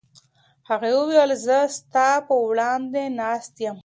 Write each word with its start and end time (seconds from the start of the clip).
هغې 0.69 0.91
وویل 0.97 1.31
چې 1.35 1.39
زه 1.45 1.57
ستا 1.77 2.09
په 2.27 2.33
وړاندې 2.47 3.01
ناسته 3.19 3.59
یم. 3.65 3.77